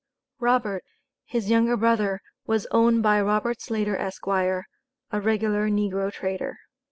[0.39, 0.83] Robert,
[1.27, 4.65] his younger brother, was owned by Robert Slater, Esq., a
[5.11, 6.57] regular negro trader.